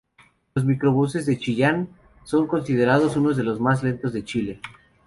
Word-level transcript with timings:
Los 0.55 0.65
microbuses 0.65 1.27
de 1.27 1.37
Chillán 1.37 1.87
son 2.23 2.47
considerados 2.47 3.17
unos 3.17 3.37
de 3.37 3.43
los 3.43 3.59
más 3.59 3.83
lentos 3.83 4.11
de 4.13 4.23
Chile. 4.25 4.59